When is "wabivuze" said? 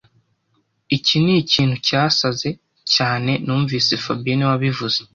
4.53-4.99